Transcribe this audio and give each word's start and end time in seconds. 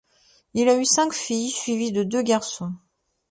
Il 0.55 0.67
a 0.67 0.79
eu 0.79 0.83
cinq 0.85 1.13
filles, 1.13 1.51
suivies 1.51 1.91
de 1.91 2.03
deux 2.03 2.23
garçons. 2.23 2.73